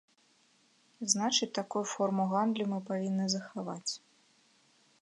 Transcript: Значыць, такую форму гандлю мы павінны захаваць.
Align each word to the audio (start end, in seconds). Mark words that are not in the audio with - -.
Значыць, 1.13 1.49
такую 1.59 1.83
форму 1.93 2.27
гандлю 2.33 2.65
мы 2.73 2.79
павінны 2.89 3.25
захаваць. 3.37 3.93